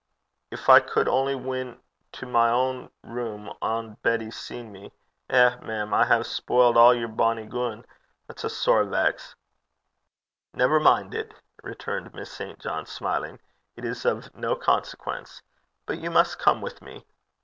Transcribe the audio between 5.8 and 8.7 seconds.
I hae blaudit (spoiled) a' yer bonny goon. That's a